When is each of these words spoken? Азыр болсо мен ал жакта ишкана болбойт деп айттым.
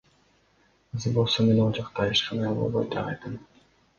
Азыр 0.95 1.13
болсо 1.17 1.43
мен 1.49 1.61
ал 1.65 1.77
жакта 1.79 2.07
ишкана 2.15 2.53
болбойт 2.61 2.91
деп 2.97 3.13
айттым. 3.13 3.37